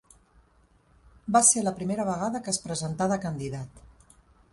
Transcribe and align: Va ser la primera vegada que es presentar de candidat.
Va 1.35 1.41
ser 1.49 1.63
la 1.67 1.73
primera 1.81 2.05
vegada 2.07 2.41
que 2.47 2.51
es 2.55 2.61
presentar 2.65 3.09
de 3.13 3.19
candidat. 3.27 3.85